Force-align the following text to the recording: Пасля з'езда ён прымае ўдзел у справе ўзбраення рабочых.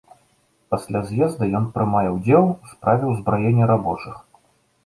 Пасля 0.73 1.01
з'езда 1.09 1.49
ён 1.59 1.67
прымае 1.75 2.03
ўдзел 2.15 2.47
у 2.47 2.65
справе 2.73 3.03
ўзбраення 3.13 3.65
рабочых. 3.75 4.15